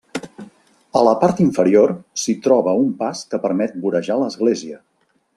[0.99, 4.81] A la part inferior s'hi troba un pas que permet vorejar l’església.